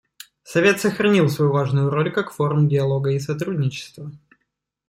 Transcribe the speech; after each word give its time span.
Совет 0.41 0.81
сохранил 0.81 1.29
свою 1.29 1.51
важную 1.51 1.91
роль 1.91 2.11
как 2.11 2.31
форум 2.31 2.67
диалога 2.67 3.11
и 3.11 3.19
сотрудничества. 3.19 4.11